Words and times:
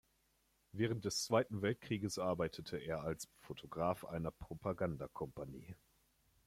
Während 0.71 1.05
des 1.05 1.25
Zweiten 1.25 1.61
Weltkrieges 1.61 2.17
arbeitete 2.17 2.75
er 2.75 3.03
als 3.03 3.29
Fotograf 3.37 4.03
einer 4.03 4.31
Propagandakompanie. 4.31 5.75